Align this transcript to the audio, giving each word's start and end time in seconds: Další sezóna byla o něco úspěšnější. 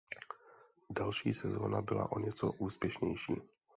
Další 0.89 1.33
sezóna 1.33 1.81
byla 1.81 2.11
o 2.11 2.19
něco 2.19 2.51
úspěšnější. 2.51 3.41